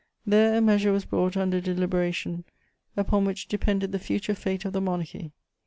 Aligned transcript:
There 0.25 0.55
a 0.57 0.61
measure 0.61 0.91
was 0.91 1.05
brought 1.05 1.37
under 1.37 1.61
deliberation 1.61 2.43
upon 2.97 3.23
which 3.23 3.47
depended 3.47 3.91
the 3.91 3.99
future 3.99 4.33
fate 4.33 4.65
of 4.65 4.73
the 4.73 4.81
monarchy. 4.81 5.31